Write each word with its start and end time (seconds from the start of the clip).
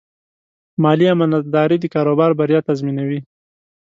مالي 0.83 1.07
امانتداري 1.15 1.77
د 1.79 1.85
کاروبار 1.93 2.31
بریا 2.39 2.59
تضمینوي. 2.69 3.19